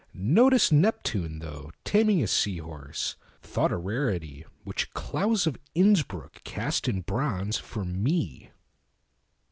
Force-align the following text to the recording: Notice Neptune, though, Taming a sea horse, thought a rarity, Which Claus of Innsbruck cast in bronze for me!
Notice 0.15 0.71
Neptune, 0.71 1.37
though, 1.37 1.71
Taming 1.83 2.23
a 2.23 2.27
sea 2.27 2.57
horse, 2.57 3.17
thought 3.43 3.71
a 3.71 3.77
rarity, 3.77 4.45
Which 4.63 4.91
Claus 4.95 5.45
of 5.45 5.59
Innsbruck 5.75 6.43
cast 6.43 6.87
in 6.87 7.01
bronze 7.01 7.59
for 7.59 7.85
me! 7.85 8.49